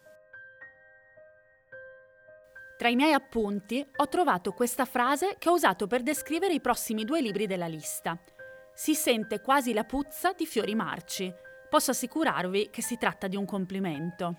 Tra 2.77 2.89
i 2.89 2.97
miei 2.97 3.13
appunti 3.13 3.87
ho 3.97 4.09
trovato 4.09 4.53
questa 4.53 4.85
frase 4.85 5.37
che 5.39 5.49
ho 5.49 5.53
usato 5.53 5.87
per 5.87 6.03
descrivere 6.03 6.55
i 6.55 6.61
prossimi 6.61 7.05
due 7.05 7.21
libri 7.21 7.47
della 7.47 7.67
lista. 7.67 8.19
Si 8.75 8.95
sente 8.95 9.41
quasi 9.41 9.75
la 9.75 9.85
puzza 9.85 10.33
di 10.33 10.47
fiori 10.47 10.75
marci 10.75 11.49
posso 11.71 11.93
assicurarvi 11.93 12.69
che 12.71 12.83
si 12.83 12.99
tratta 12.99 13.29
di 13.29 13.37
un 13.37 13.47
complimento. 13.47 14.35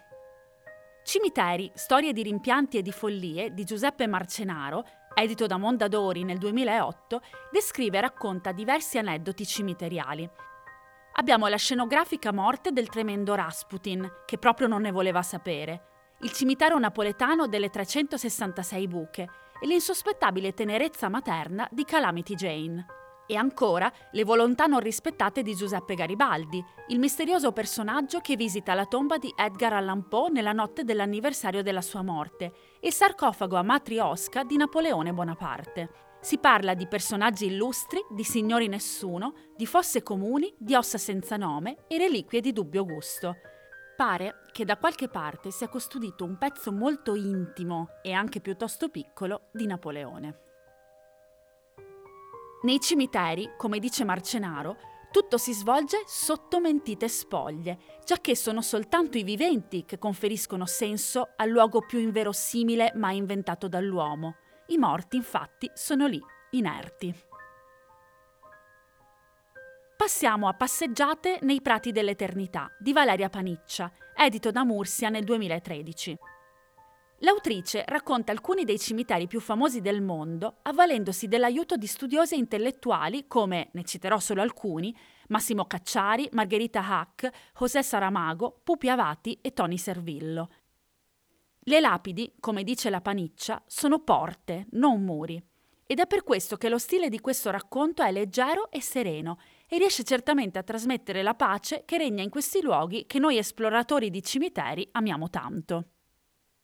Cimiteri, 1.03 1.71
storie 1.73 2.13
di 2.13 2.21
rimpianti 2.21 2.77
e 2.77 2.81
di 2.83 2.91
follie 2.91 3.53
di 3.53 3.63
Giuseppe 3.63 4.05
Marcenaro, 4.05 4.85
edito 5.15 5.47
da 5.47 5.57
Mondadori 5.57 6.23
nel 6.23 6.37
2008, 6.37 7.21
descrive 7.51 7.97
e 7.97 8.01
racconta 8.01 8.51
diversi 8.51 8.99
aneddoti 8.99 9.45
cimiteriali. 9.45 10.29
Abbiamo 11.13 11.47
la 11.47 11.57
scenografica 11.57 12.31
morte 12.31 12.71
del 12.71 12.87
tremendo 12.87 13.35
Rasputin, 13.35 14.09
che 14.25 14.37
proprio 14.37 14.67
non 14.67 14.81
ne 14.81 14.91
voleva 14.91 15.21
sapere, 15.21 15.89
il 16.21 16.31
cimitero 16.31 16.79
napoletano 16.79 17.47
delle 17.47 17.69
366 17.69 18.87
buche 18.87 19.29
e 19.59 19.67
l'insospettabile 19.67 20.53
tenerezza 20.53 21.09
materna 21.09 21.67
di 21.69 21.83
Calamity 21.83 22.35
Jane. 22.35 22.85
E 23.27 23.35
ancora 23.35 23.91
le 24.11 24.23
volontà 24.23 24.65
non 24.65 24.79
rispettate 24.79 25.41
di 25.41 25.55
Giuseppe 25.55 25.95
Garibaldi, 25.95 26.63
il 26.87 26.99
misterioso 26.99 27.51
personaggio 27.51 28.19
che 28.19 28.35
visita 28.35 28.73
la 28.73 28.85
tomba 28.85 29.17
di 29.17 29.33
Edgar 29.35 29.73
Allan 29.73 30.07
Poe 30.07 30.29
nella 30.29 30.53
notte 30.53 30.83
dell'anniversario 30.83 31.61
della 31.61 31.81
sua 31.81 32.01
morte, 32.01 32.53
e 32.79 32.87
il 32.87 32.93
sarcofago 32.93 33.57
a 33.57 33.63
matriosca 33.63 34.43
di 34.43 34.57
Napoleone 34.57 35.13
Bonaparte. 35.13 36.10
Si 36.23 36.37
parla 36.37 36.75
di 36.75 36.85
personaggi 36.85 37.47
illustri, 37.47 37.99
di 38.11 38.23
signori 38.23 38.67
nessuno, 38.67 39.33
di 39.57 39.65
fosse 39.65 40.03
comuni, 40.03 40.53
di 40.55 40.75
ossa 40.75 40.99
senza 40.99 41.35
nome 41.35 41.77
e 41.87 41.97
reliquie 41.97 42.41
di 42.41 42.53
dubbio 42.53 42.85
gusto. 42.85 43.37
Pare 43.97 44.43
che 44.51 44.63
da 44.63 44.77
qualche 44.77 45.09
parte 45.09 45.49
sia 45.49 45.67
custodito 45.67 46.23
un 46.23 46.37
pezzo 46.37 46.71
molto 46.71 47.15
intimo 47.15 47.87
e 48.03 48.11
anche 48.11 48.39
piuttosto 48.39 48.89
piccolo 48.89 49.49
di 49.51 49.65
Napoleone. 49.65 50.39
Nei 52.61 52.79
cimiteri, 52.79 53.53
come 53.57 53.79
dice 53.79 54.03
Marcenaro, 54.03 54.77
tutto 55.11 55.39
si 55.39 55.53
svolge 55.53 56.03
sotto 56.05 56.59
mentite 56.59 57.09
spoglie, 57.09 57.79
giacché 58.05 58.35
sono 58.35 58.61
soltanto 58.61 59.17
i 59.17 59.23
viventi 59.23 59.85
che 59.85 59.97
conferiscono 59.97 60.67
senso 60.67 61.29
al 61.35 61.49
luogo 61.49 61.81
più 61.81 61.97
inverosimile 61.97 62.91
mai 62.93 63.17
inventato 63.17 63.67
dall'uomo. 63.67 64.35
I 64.71 64.77
morti, 64.77 65.17
infatti, 65.17 65.69
sono 65.73 66.07
lì, 66.07 66.21
inerti. 66.51 67.13
Passiamo 69.97 70.47
a 70.47 70.53
Passeggiate 70.53 71.39
nei 71.41 71.61
prati 71.61 71.91
dell'eternità 71.91 72.73
di 72.79 72.93
Valeria 72.93 73.27
Paniccia, 73.27 73.91
edito 74.15 74.49
da 74.49 74.63
Mursia 74.63 75.09
nel 75.09 75.25
2013. 75.25 76.17
L'autrice 77.19 77.83
racconta 77.85 78.31
alcuni 78.31 78.63
dei 78.63 78.79
cimiteri 78.79 79.27
più 79.27 79.41
famosi 79.41 79.81
del 79.81 80.01
mondo, 80.01 80.59
avvalendosi 80.61 81.27
dell'aiuto 81.27 81.75
di 81.75 81.85
studiosi 81.85 82.37
intellettuali 82.37 83.27
come, 83.27 83.71
ne 83.73 83.83
citerò 83.83 84.19
solo 84.19 84.41
alcuni, 84.41 84.95
Massimo 85.27 85.65
Cacciari, 85.65 86.29
Margherita 86.31 86.79
Hack, 86.79 87.29
José 87.59 87.83
Saramago, 87.83 88.61
Pupi 88.63 88.87
Avati 88.87 89.37
e 89.41 89.51
Tony 89.51 89.77
Servillo. 89.77 90.49
Le 91.65 91.79
lapidi, 91.79 92.33
come 92.39 92.63
dice 92.63 92.89
la 92.89 93.01
paniccia, 93.01 93.61
sono 93.67 93.99
porte, 93.99 94.65
non 94.71 95.03
muri. 95.03 95.39
Ed 95.85 95.99
è 95.99 96.07
per 96.07 96.23
questo 96.23 96.57
che 96.57 96.69
lo 96.69 96.79
stile 96.79 97.07
di 97.07 97.19
questo 97.19 97.51
racconto 97.51 98.01
è 98.01 98.11
leggero 98.11 98.71
e 98.71 98.81
sereno 98.81 99.37
e 99.67 99.77
riesce 99.77 100.03
certamente 100.03 100.57
a 100.57 100.63
trasmettere 100.63 101.21
la 101.21 101.35
pace 101.35 101.83
che 101.85 101.97
regna 101.97 102.23
in 102.23 102.29
questi 102.29 102.61
luoghi 102.61 103.05
che 103.05 103.19
noi 103.19 103.37
esploratori 103.37 104.09
di 104.09 104.23
cimiteri 104.23 104.87
amiamo 104.93 105.29
tanto. 105.29 105.89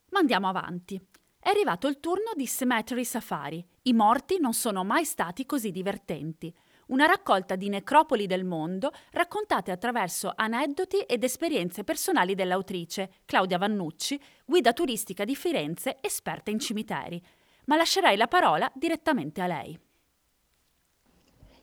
Ma 0.09 0.19
andiamo 0.19 0.47
avanti. 0.47 0.99
È 1.39 1.49
arrivato 1.49 1.87
il 1.87 1.99
turno 1.99 2.31
di 2.35 2.47
Cemetery 2.47 3.03
Safari. 3.03 3.63
I 3.83 3.93
morti 3.93 4.39
non 4.39 4.53
sono 4.53 4.83
mai 4.83 5.05
stati 5.05 5.45
così 5.45 5.71
divertenti. 5.71 6.51
Una 6.87 7.05
raccolta 7.05 7.55
di 7.55 7.67
necropoli 7.67 8.27
del 8.27 8.45
mondo 8.45 8.91
raccontate 9.11 9.71
attraverso 9.71 10.31
aneddoti 10.33 10.99
ed 10.99 11.23
esperienze 11.23 11.83
personali 11.83 12.33
dell'autrice, 12.33 13.09
Claudia 13.25 13.57
Vannucci, 13.57 14.19
guida 14.45 14.71
turistica 14.71 15.25
di 15.25 15.35
Firenze, 15.35 15.97
esperta 15.99 16.49
in 16.49 16.59
cimiteri. 16.59 17.21
Ma 17.65 17.75
lascerei 17.75 18.15
la 18.15 18.27
parola 18.27 18.71
direttamente 18.73 19.41
a 19.41 19.47
lei. 19.47 19.77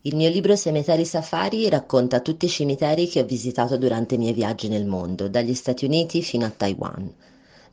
Il 0.02 0.16
mio 0.16 0.28
libro 0.28 0.54
Cemetery 0.54 1.06
Safari 1.06 1.66
racconta 1.70 2.20
tutti 2.20 2.44
i 2.44 2.50
cimiteri 2.50 3.08
che 3.08 3.20
ho 3.20 3.24
visitato 3.24 3.78
durante 3.78 4.16
i 4.16 4.18
miei 4.18 4.34
viaggi 4.34 4.68
nel 4.68 4.84
mondo, 4.84 5.28
dagli 5.28 5.54
Stati 5.54 5.86
Uniti 5.86 6.22
fino 6.22 6.44
a 6.44 6.50
Taiwan. 6.50 7.10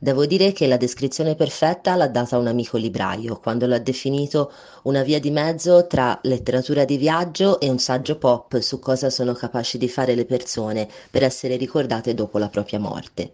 Devo 0.02 0.26
dire 0.26 0.50
che 0.50 0.66
la 0.66 0.76
descrizione 0.76 1.36
perfetta 1.36 1.94
l'ha 1.94 2.08
data 2.08 2.36
un 2.36 2.48
amico 2.48 2.76
libraio, 2.76 3.38
quando 3.38 3.66
l'ha 3.66 3.78
definito 3.78 4.50
una 4.82 5.04
via 5.04 5.20
di 5.20 5.30
mezzo 5.30 5.86
tra 5.86 6.18
letteratura 6.24 6.84
di 6.84 6.96
viaggio 6.96 7.60
e 7.60 7.70
un 7.70 7.78
saggio 7.78 8.18
pop 8.18 8.58
su 8.58 8.80
cosa 8.80 9.10
sono 9.10 9.32
capaci 9.32 9.78
di 9.78 9.88
fare 9.88 10.16
le 10.16 10.24
persone 10.24 10.88
per 11.08 11.22
essere 11.22 11.54
ricordate 11.54 12.14
dopo 12.14 12.38
la 12.38 12.48
propria 12.48 12.80
morte. 12.80 13.30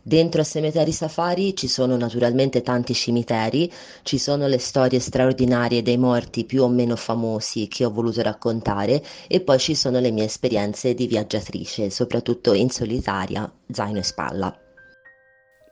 Dentro 0.00 0.42
a 0.42 0.44
Cemetery 0.44 0.92
Safari 0.92 1.56
ci 1.56 1.66
sono 1.66 1.96
naturalmente 1.96 2.62
tanti 2.62 2.94
cimiteri, 2.94 3.68
ci 4.04 4.18
sono 4.18 4.46
le 4.46 4.58
storie 4.58 5.00
straordinarie 5.00 5.82
dei 5.82 5.98
morti 5.98 6.44
più 6.44 6.62
o 6.62 6.68
meno 6.68 6.94
famosi 6.94 7.66
che 7.66 7.84
ho 7.84 7.90
voluto 7.90 8.22
raccontare 8.22 9.02
e 9.26 9.40
poi 9.40 9.58
ci 9.58 9.74
sono 9.74 9.98
le 9.98 10.12
mie 10.12 10.26
esperienze 10.26 10.94
di 10.94 11.08
viaggiatrice, 11.08 11.90
soprattutto 11.90 12.52
in 12.52 12.70
solitaria, 12.70 13.52
zaino 13.72 13.98
e 13.98 14.04
spalla. 14.04 14.61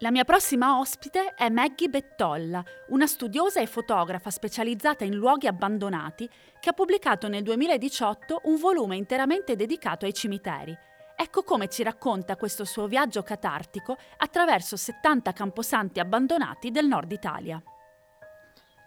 La 0.03 0.11
mia 0.11 0.25
prossima 0.25 0.79
ospite 0.79 1.35
è 1.35 1.51
Maggie 1.51 1.91
Bettolla, 1.91 2.65
una 2.89 3.07
studiosa 3.07 3.61
e 3.61 3.67
fotografa 3.67 4.31
specializzata 4.31 5.05
in 5.05 5.15
luoghi 5.15 5.47
abbandonati 5.47 6.27
che 6.59 6.71
ha 6.71 6.73
pubblicato 6.73 7.29
nel 7.29 7.43
2018 7.43 8.41
un 8.45 8.57
volume 8.57 8.97
interamente 8.97 9.57
dedicato 9.57 10.07
ai 10.07 10.15
cimiteri. 10.15 10.75
Ecco 11.15 11.43
come 11.43 11.69
ci 11.69 11.83
racconta 11.83 12.37
questo 12.37 12.65
suo 12.65 12.87
viaggio 12.87 13.23
catartico 13.23 13.99
attraverso 14.17 14.75
70 14.75 15.35
camposanti 15.35 16.01
abbandonati 16.01 16.71
del 16.71 16.87
nord 16.87 17.13
Italia. 17.13 17.63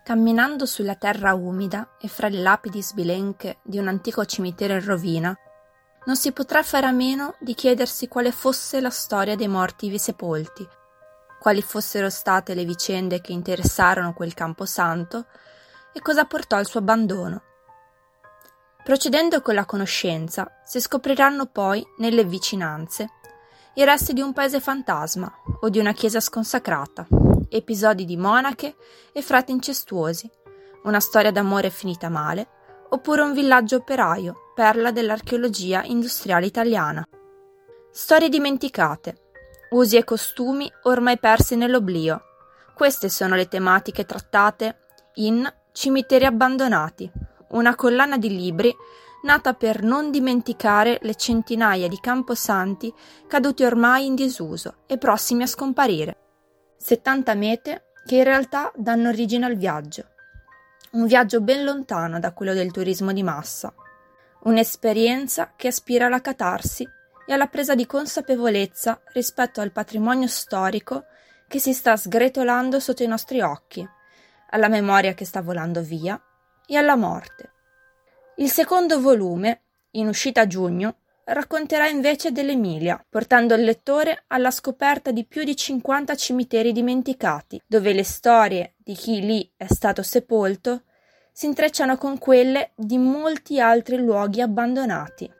Camminando 0.03 0.65
sulla 0.65 0.95
terra 0.95 1.35
umida 1.35 1.95
e 2.01 2.07
fra 2.07 2.27
le 2.27 2.39
lapidi 2.39 2.81
sbilenche 2.81 3.59
di 3.61 3.77
un 3.77 3.87
antico 3.87 4.25
cimitero 4.25 4.73
in 4.73 4.83
rovina, 4.83 5.37
non 6.05 6.15
si 6.15 6.31
potrà 6.31 6.63
fare 6.63 6.87
a 6.87 6.91
meno 6.91 7.35
di 7.39 7.53
chiedersi 7.53 8.07
quale 8.07 8.31
fosse 8.31 8.81
la 8.81 8.89
storia 8.89 9.35
dei 9.35 9.47
morti 9.47 9.89
vi 9.89 9.99
sepolti, 9.99 10.67
quali 11.43 11.61
fossero 11.61 12.09
state 12.09 12.53
le 12.53 12.63
vicende 12.63 13.19
che 13.19 13.33
interessarono 13.33 14.13
quel 14.13 14.33
camposanto 14.33 15.25
e 15.91 15.99
cosa 15.99 16.23
portò 16.23 16.55
al 16.55 16.65
suo 16.65 16.79
abbandono. 16.79 17.41
Procedendo 18.81 19.41
con 19.41 19.53
la 19.53 19.65
conoscenza, 19.65 20.61
si 20.63 20.79
scopriranno 20.79 21.47
poi, 21.47 21.85
nelle 21.97 22.23
vicinanze, 22.23 23.09
i 23.73 23.83
resti 23.83 24.13
di 24.13 24.21
un 24.21 24.31
paese 24.31 24.61
fantasma 24.61 25.29
o 25.59 25.67
di 25.67 25.79
una 25.79 25.91
chiesa 25.91 26.21
sconsacrata, 26.21 27.07
episodi 27.49 28.05
di 28.05 28.15
monache 28.15 28.77
e 29.11 29.21
frati 29.21 29.51
incestuosi, 29.51 30.31
una 30.83 31.01
storia 31.01 31.33
d'amore 31.33 31.69
finita 31.69 32.07
male, 32.07 32.47
oppure 32.87 33.21
un 33.21 33.33
villaggio 33.33 33.75
operaio, 33.75 34.53
perla 34.55 34.91
dell'archeologia 34.91 35.83
industriale 35.83 36.45
italiana. 36.45 37.05
Storie 37.91 38.29
dimenticate, 38.29 39.22
usi 39.73 39.97
e 39.97 40.03
costumi 40.03 40.71
ormai 40.83 41.17
persi 41.17 41.55
nell'oblio. 41.55 42.21
Queste 42.73 43.09
sono 43.09 43.35
le 43.35 43.47
tematiche 43.47 44.05
trattate 44.05 44.77
in 45.15 45.51
Cimiteri 45.71 46.25
abbandonati, 46.25 47.11
una 47.49 47.75
collana 47.75 48.17
di 48.17 48.29
libri 48.29 48.73
nata 49.23 49.53
per 49.53 49.81
non 49.81 50.11
dimenticare 50.11 50.99
le 51.01 51.15
centinaia 51.15 51.87
di 51.87 51.97
camposanti 51.99 52.93
caduti 53.27 53.63
ormai 53.63 54.05
in 54.05 54.13
disuso 54.15 54.83
e 54.85 54.99
prossimi 54.99 55.43
a 55.43 55.47
scomparire. 55.47 56.17
70 56.77 57.33
mete 57.33 57.85
che 58.05 58.17
in 58.17 58.23
realtà 58.23 58.71
danno 58.75 59.09
origine 59.09 59.45
al 59.45 59.55
viaggio. 59.55 60.05
Un 60.91 61.07
viaggio 61.07 61.41
ben 61.41 61.63
lontano 61.63 62.19
da 62.19 62.33
quello 62.33 62.53
del 62.53 62.71
turismo 62.71 63.11
di 63.11 63.23
massa. 63.23 63.73
Un'esperienza 64.43 65.53
che 65.55 65.69
aspira 65.69 66.05
alla 66.05 66.21
catarsi 66.21 66.87
e 67.25 67.33
alla 67.33 67.47
presa 67.47 67.75
di 67.75 67.85
consapevolezza 67.85 69.01
rispetto 69.13 69.61
al 69.61 69.71
patrimonio 69.71 70.27
storico 70.27 71.05
che 71.47 71.59
si 71.59 71.73
sta 71.73 71.95
sgretolando 71.95 72.79
sotto 72.79 73.03
i 73.03 73.07
nostri 73.07 73.41
occhi, 73.41 73.87
alla 74.49 74.67
memoria 74.67 75.13
che 75.13 75.25
sta 75.25 75.41
volando 75.41 75.81
via 75.81 76.19
e 76.65 76.75
alla 76.75 76.95
morte. 76.95 77.51
Il 78.37 78.49
secondo 78.49 78.99
volume, 78.99 79.61
in 79.91 80.07
uscita 80.07 80.41
a 80.41 80.47
giugno, 80.47 80.97
racconterà 81.25 81.87
invece 81.87 82.31
dell'Emilia, 82.31 83.03
portando 83.07 83.53
il 83.53 83.63
lettore 83.63 84.23
alla 84.27 84.51
scoperta 84.51 85.11
di 85.11 85.25
più 85.25 85.43
di 85.43 85.55
50 85.55 86.15
cimiteri 86.15 86.71
dimenticati, 86.71 87.61
dove 87.65 87.93
le 87.93 88.03
storie 88.03 88.73
di 88.77 88.93
chi 88.95 89.21
lì 89.21 89.49
è 89.55 89.67
stato 89.67 90.03
sepolto 90.03 90.83
si 91.31 91.45
intrecciano 91.47 91.97
con 91.97 92.17
quelle 92.17 92.71
di 92.75 92.97
molti 92.97 93.59
altri 93.59 93.97
luoghi 93.97 94.41
abbandonati. 94.41 95.31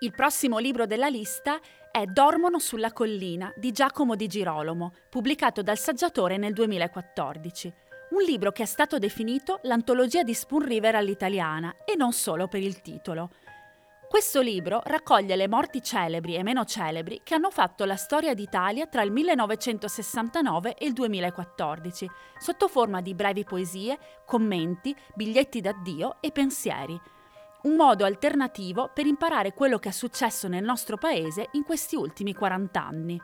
Il 0.00 0.12
prossimo 0.12 0.58
libro 0.58 0.86
della 0.86 1.08
lista 1.08 1.58
è 1.90 2.04
Dormono 2.04 2.60
sulla 2.60 2.92
collina 2.92 3.52
di 3.56 3.72
Giacomo 3.72 4.14
di 4.14 4.28
Girolamo, 4.28 4.92
pubblicato 5.10 5.60
dal 5.62 5.76
saggiatore 5.76 6.36
nel 6.36 6.52
2014 6.52 7.74
un 8.10 8.22
libro 8.22 8.52
che 8.52 8.62
è 8.62 8.66
stato 8.66 8.98
definito 8.98 9.58
l'antologia 9.64 10.22
di 10.22 10.32
Spoon 10.32 10.64
River 10.64 10.94
all'italiana 10.94 11.76
e 11.84 11.94
non 11.94 12.12
solo 12.12 12.48
per 12.48 12.62
il 12.62 12.80
titolo. 12.80 13.30
Questo 14.08 14.40
libro 14.40 14.80
raccoglie 14.84 15.36
le 15.36 15.48
morti 15.48 15.82
celebri 15.82 16.36
e 16.36 16.42
meno 16.42 16.64
celebri 16.64 17.20
che 17.22 17.34
hanno 17.34 17.50
fatto 17.50 17.84
la 17.84 17.96
storia 17.96 18.32
d'Italia 18.32 18.86
tra 18.86 19.02
il 19.02 19.12
1969 19.12 20.76
e 20.76 20.86
il 20.86 20.94
2014, 20.94 22.08
sotto 22.38 22.68
forma 22.68 23.02
di 23.02 23.14
brevi 23.14 23.44
poesie, 23.44 23.98
commenti, 24.24 24.96
biglietti 25.14 25.60
d'addio 25.60 26.16
e 26.20 26.32
pensieri. 26.32 26.98
Un 27.60 27.74
modo 27.74 28.04
alternativo 28.04 28.90
per 28.94 29.06
imparare 29.06 29.52
quello 29.52 29.80
che 29.80 29.88
è 29.88 29.92
successo 29.92 30.46
nel 30.46 30.62
nostro 30.62 30.96
paese 30.96 31.48
in 31.52 31.64
questi 31.64 31.96
ultimi 31.96 32.32
40 32.32 32.80
anni. 32.80 33.20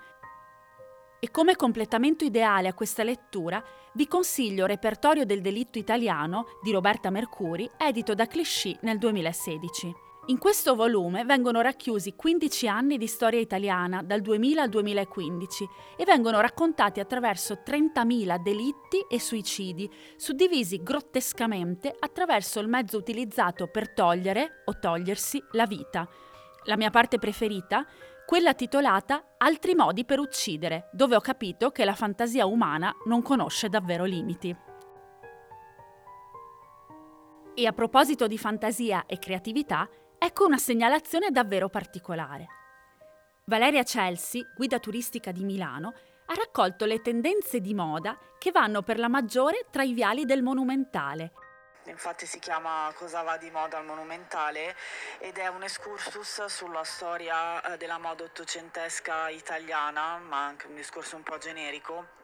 E 1.20 1.30
come 1.30 1.54
completamento 1.54 2.24
ideale 2.24 2.66
a 2.66 2.74
questa 2.74 3.04
lettura 3.04 3.62
vi 3.92 4.08
consiglio 4.08 4.66
Repertorio 4.66 5.24
del 5.24 5.40
delitto 5.40 5.78
italiano 5.78 6.46
di 6.62 6.72
Roberta 6.72 7.10
Mercuri, 7.10 7.70
edito 7.78 8.14
da 8.14 8.26
Clichy 8.26 8.76
nel 8.82 8.98
2016. 8.98 9.94
In 10.28 10.38
questo 10.38 10.74
volume 10.74 11.26
vengono 11.26 11.60
racchiusi 11.60 12.14
15 12.16 12.66
anni 12.66 12.96
di 12.96 13.06
storia 13.06 13.40
italiana 13.40 14.02
dal 14.02 14.22
2000 14.22 14.62
al 14.62 14.70
2015 14.70 15.68
e 15.98 16.04
vengono 16.04 16.40
raccontati 16.40 16.98
attraverso 16.98 17.60
30.000 17.62 18.38
delitti 18.38 19.04
e 19.06 19.20
suicidi, 19.20 19.90
suddivisi 20.16 20.82
grottescamente 20.82 21.94
attraverso 21.98 22.58
il 22.60 22.68
mezzo 22.68 22.96
utilizzato 22.96 23.66
per 23.66 23.92
togliere 23.92 24.62
o 24.64 24.78
togliersi 24.78 25.42
la 25.52 25.66
vita. 25.66 26.08
La 26.64 26.78
mia 26.78 26.88
parte 26.88 27.18
preferita 27.18 27.86
quella 28.24 28.54
titolata 28.54 29.34
Altri 29.36 29.74
modi 29.74 30.06
per 30.06 30.20
uccidere, 30.20 30.88
dove 30.92 31.16
ho 31.16 31.20
capito 31.20 31.70
che 31.70 31.84
la 31.84 31.94
fantasia 31.94 32.46
umana 32.46 32.94
non 33.04 33.20
conosce 33.20 33.68
davvero 33.68 34.04
limiti. 34.04 34.56
E 37.56 37.66
a 37.66 37.72
proposito 37.72 38.26
di 38.26 38.38
fantasia 38.38 39.04
e 39.06 39.18
creatività, 39.18 39.86
ecco 40.24 40.46
una 40.46 40.56
segnalazione 40.56 41.30
davvero 41.30 41.68
particolare. 41.68 42.46
Valeria 43.44 43.82
Chelsea, 43.82 44.42
guida 44.56 44.78
turistica 44.78 45.32
di 45.32 45.44
Milano, 45.44 45.92
ha 46.26 46.34
raccolto 46.34 46.86
le 46.86 47.02
tendenze 47.02 47.60
di 47.60 47.74
moda 47.74 48.18
che 48.38 48.50
vanno 48.50 48.80
per 48.80 48.98
la 48.98 49.08
maggiore 49.08 49.66
tra 49.70 49.82
i 49.82 49.92
viali 49.92 50.24
del 50.24 50.42
Monumentale 50.42 51.32
infatti 51.90 52.24
si 52.24 52.38
chiama 52.38 52.90
Cosa 52.96 53.20
va 53.20 53.36
di 53.36 53.50
moda 53.50 53.76
al 53.76 53.84
Monumentale 53.84 54.74
ed 55.18 55.36
è 55.36 55.48
un 55.48 55.62
excursus 55.62 56.46
sulla 56.46 56.82
storia 56.82 57.60
eh, 57.60 57.76
della 57.76 57.98
moda 57.98 58.24
ottocentesca 58.24 59.28
italiana, 59.28 60.16
ma 60.16 60.46
anche 60.46 60.66
un 60.66 60.76
discorso 60.76 61.16
un 61.16 61.22
po' 61.22 61.36
generico 61.36 62.22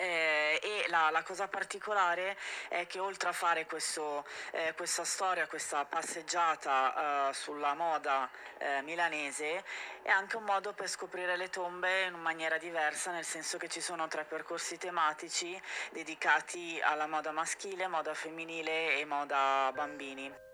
eh, 0.00 0.58
e 0.62 0.88
la, 0.88 1.10
la, 1.10 1.22
cosa 1.22 1.46
particolare 1.46 2.36
è 2.68 2.86
che 2.86 2.98
oltre 2.98 3.28
a 3.28 3.32
fare 3.32 3.66
questo, 3.66 4.24
eh, 4.52 4.72
questa 4.74 5.04
storia, 5.04 5.46
questa 5.46 5.84
passeggiata 5.84 7.28
eh, 7.28 7.34
sulla 7.34 7.74
moda 7.74 8.28
eh, 8.58 8.80
milanese, 8.82 9.62
è 10.02 10.10
anche 10.10 10.36
un 10.36 10.44
modo 10.44 10.72
per 10.72 10.88
scoprire 10.88 11.36
le 11.36 11.50
tombe 11.50 12.04
in 12.04 12.14
maniera 12.14 12.56
diversa, 12.56 13.12
nel 13.12 13.24
senso 13.24 13.58
che 13.58 13.68
ci 13.68 13.82
sono 13.82 14.08
tre 14.08 14.24
percorsi 14.24 14.78
tematici 14.78 15.60
dedicati 15.90 16.80
alla 16.82 17.06
moda 17.06 17.30
maschile, 17.30 17.86
moda 17.86 18.14
femminile 18.14 18.98
e 18.98 19.04
moda 19.04 19.70
bambini. 19.74 20.49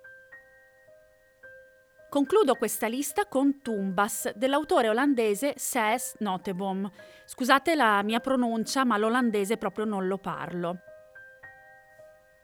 Concludo 2.09 2.55
questa 2.55 2.87
lista 2.87 3.27
con 3.27 3.61
Tumbas 3.61 4.33
dell'autore 4.35 4.89
olandese 4.89 5.55
Cés 5.57 6.15
Noteboom. 6.21 6.89
Scusate 7.25 7.75
la 7.75 8.01
mia 8.05 8.21
pronuncia, 8.21 8.85
ma 8.85 8.97
l'olandese 8.97 9.57
proprio 9.57 9.85
non 9.85 10.07
lo 10.07 10.17
parlo. 10.17 10.79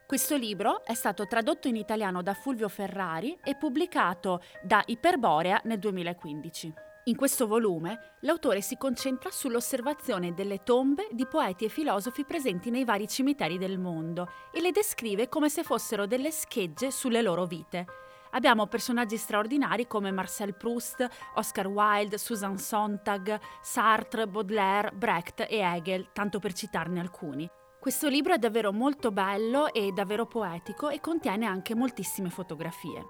Questo 0.05 0.37
libro 0.37 0.85
è 0.85 0.94
stato 0.94 1.27
tradotto 1.27 1.68
in 1.68 1.77
italiano 1.77 2.22
da 2.22 2.35
Fulvio 2.35 2.68
Ferrari 2.68 3.38
e 3.42 3.57
pubblicato 3.57 4.42
da 4.62 4.83
Iperborea 4.85 5.61
nel 5.64 5.79
2015. 5.79 6.72
In 7.05 7.16
questo 7.16 7.46
volume 7.46 8.16
l'autore 8.20 8.61
si 8.62 8.77
concentra 8.77 9.31
sull'osservazione 9.31 10.35
delle 10.35 10.64
tombe 10.64 11.09
di 11.12 11.27
poeti 11.27 11.64
e 11.64 11.68
filosofi 11.68 12.25
presenti 12.25 12.70
nei 12.70 12.85
vari 12.85 13.09
cimiteri 13.09 13.59
del 13.59 13.79
mondo 13.79 14.29
e 14.53 14.61
le 14.61 14.72
descrive 14.72 15.29
come 15.29 15.48
se 15.48 15.62
fossero 15.62 16.07
delle 16.07 16.33
schegge 16.33 16.90
sulle 16.90 17.22
loro 17.22 17.46
vite 17.46 17.87
Abbiamo 18.35 18.66
personaggi 18.66 19.18
straordinari 19.18 19.87
come 19.87 20.11
Marcel 20.11 20.55
Proust, 20.55 21.07
Oscar 21.35 21.66
Wilde, 21.66 22.16
Susan 22.16 22.57
Sontag, 22.57 23.38
Sartre, 23.61 24.27
Baudelaire, 24.27 24.90
Brecht 24.92 25.47
e 25.49 25.59
Hegel, 25.59 26.09
tanto 26.12 26.38
per 26.38 26.55
citarne 26.55 27.01
alcuni. 27.01 27.47
Questo 27.79 28.09
libro 28.09 28.33
è 28.33 28.38
davvero 28.38 28.73
molto 28.73 29.11
bello 29.11 29.73
e 29.73 29.92
davvero 29.92 30.25
poetico 30.27 30.88
e 30.88 31.01
contiene 31.01 31.45
anche 31.45 31.75
moltissime 31.75 32.31
fotografie. 32.31 33.05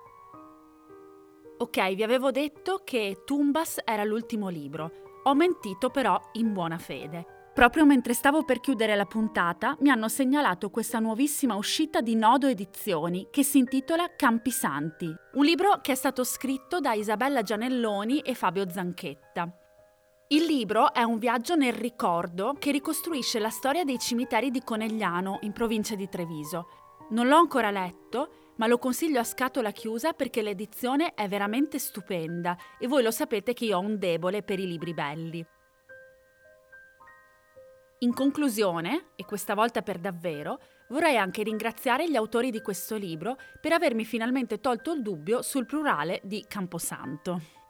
Ok, 1.59 1.95
vi 1.95 2.03
avevo 2.03 2.33
detto 2.33 2.81
che 2.83 3.23
Tumbas 3.25 3.81
era 3.85 4.03
l'ultimo 4.03 4.49
libro. 4.49 4.91
Ho 5.25 5.35
mentito 5.35 5.91
però 5.91 6.21
in 6.33 6.53
buona 6.53 6.79
fede. 6.79 7.42
Proprio 7.55 7.85
mentre 7.85 8.15
stavo 8.15 8.45
per 8.45 8.61
chiudere 8.61 8.97
la 8.97 9.05
puntata, 9.05 9.77
mi 9.81 9.91
hanno 9.91 10.09
segnalato 10.09 10.71
questa 10.71 11.01
nuovissima 11.01 11.55
uscita 11.55 12.01
di 12.01 12.15
Nodo 12.15 12.47
Edizioni 12.47 13.29
che 13.31 13.45
si 13.45 13.59
intitola 13.59 14.15
Campi 14.17 14.51
Santi, 14.51 15.15
un 15.35 15.45
libro 15.45 15.81
che 15.83 15.93
è 15.93 15.95
stato 15.95 16.25
scritto 16.25 16.81
da 16.81 16.95
Isabella 16.95 17.43
Gianelloni 17.43 18.21
e 18.21 18.35
Fabio 18.35 18.71
Zanchetta. 18.71 19.55
Il 20.29 20.45
libro 20.45 20.95
è 20.95 21.03
un 21.03 21.19
viaggio 21.19 21.55
nel 21.55 21.75
ricordo 21.75 22.57
che 22.59 22.71
ricostruisce 22.71 23.39
la 23.39 23.51
storia 23.51 23.85
dei 23.85 23.99
cimiteri 23.99 24.51
di 24.51 24.63
Conegliano, 24.65 25.41
in 25.43 25.53
provincia 25.53 25.95
di 25.95 26.09
Treviso. 26.09 26.69
Non 27.11 27.29
l'ho 27.29 27.37
ancora 27.37 27.71
letto, 27.71 28.55
ma 28.57 28.67
lo 28.67 28.79
consiglio 28.79 29.21
a 29.21 29.25
scatola 29.25 29.73
chiusa 29.73 30.15
perché 30.15 30.41
l'edizione 30.41 31.13
è 31.13 31.29
veramente 31.29 31.79
stupenda 31.79 32.57
e 32.79 32.87
voi 32.87 33.03
lo 33.03 33.11
sapete 33.11 33.53
che 33.53 33.67
io 33.67 33.77
ho 33.77 33.81
un 33.81 33.99
debole 33.99 34.43
per 34.43 34.59
i 34.59 34.67
libri 34.67 34.95
belli. 34.95 35.52
In 38.03 38.15
conclusione, 38.15 39.11
e 39.15 39.25
questa 39.25 39.55
volta 39.55 39.81
per 39.81 39.99
davvero, 39.99 40.59
vorrei 40.89 41.17
anche 41.17 41.45
ringraziare 41.45 42.11
gli 42.11 42.17
autori 42.17 42.51
di 42.51 42.61
questo 42.61 42.97
libro 42.97 43.37
per 43.61 43.73
avermi 43.73 44.05
finalmente 44.05 44.59
tolto 44.59 44.93
il 44.93 45.03
dubbio 45.03 45.41
sul 45.41 45.67
plurale 45.67 46.21
di 46.25 46.45
Camposanto. 46.49 47.62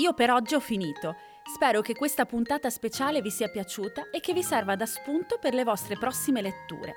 Io 0.00 0.14
per 0.14 0.30
oggi 0.30 0.54
ho 0.54 0.60
finito. 0.60 1.16
Spero 1.54 1.82
che 1.82 1.94
questa 1.94 2.24
puntata 2.24 2.70
speciale 2.70 3.20
vi 3.20 3.30
sia 3.30 3.50
piaciuta 3.50 4.08
e 4.10 4.20
che 4.20 4.32
vi 4.32 4.42
serva 4.42 4.74
da 4.74 4.86
spunto 4.86 5.36
per 5.38 5.52
le 5.52 5.62
vostre 5.62 5.98
prossime 5.98 6.40
letture. 6.40 6.94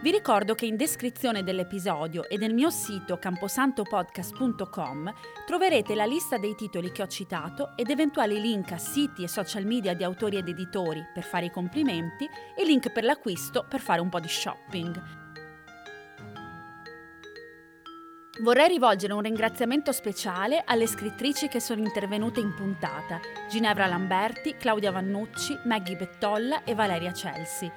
Vi 0.00 0.10
ricordo 0.10 0.54
che 0.54 0.64
in 0.64 0.76
descrizione 0.76 1.42
dell'episodio 1.42 2.26
e 2.30 2.38
nel 2.38 2.54
mio 2.54 2.70
sito 2.70 3.18
camposantopodcast.com 3.18 5.12
troverete 5.44 5.94
la 5.94 6.06
lista 6.06 6.38
dei 6.38 6.54
titoli 6.54 6.90
che 6.92 7.02
ho 7.02 7.08
citato 7.08 7.76
ed 7.76 7.90
eventuali 7.90 8.40
link 8.40 8.72
a 8.72 8.78
siti 8.78 9.22
e 9.22 9.28
social 9.28 9.66
media 9.66 9.92
di 9.92 10.02
autori 10.02 10.38
ed 10.38 10.48
editori 10.48 11.04
per 11.12 11.24
fare 11.24 11.44
i 11.44 11.50
complimenti 11.50 12.26
e 12.56 12.64
link 12.64 12.90
per 12.90 13.04
l'acquisto 13.04 13.66
per 13.68 13.80
fare 13.80 14.00
un 14.00 14.08
po' 14.08 14.18
di 14.18 14.28
shopping. 14.28 15.29
Vorrei 18.40 18.68
rivolgere 18.68 19.12
un 19.12 19.20
ringraziamento 19.20 19.92
speciale 19.92 20.62
alle 20.64 20.86
scrittrici 20.86 21.48
che 21.48 21.60
sono 21.60 21.82
intervenute 21.82 22.40
in 22.40 22.54
puntata, 22.54 23.20
Ginevra 23.50 23.86
Lamberti, 23.86 24.56
Claudia 24.56 24.90
Vannucci, 24.90 25.58
Maggie 25.64 25.96
Bettolla 25.96 26.64
e 26.64 26.74
Valeria 26.74 27.12
Celsi. 27.12 27.70